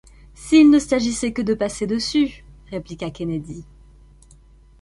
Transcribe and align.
S’il 0.33 0.71
ne 0.71 0.79
s’agissait 0.79 1.31
que 1.31 1.43
de 1.43 1.53
passer 1.53 1.85
dessus! 1.85 2.43
répliqua 2.71 3.11
Kennedy; 3.11 3.63